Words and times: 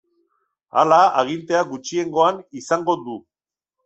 Hala, 0.83 0.97
agintea 1.19 1.59
gutxiengoan 1.73 2.39
izango 2.63 2.97
du. 3.03 3.19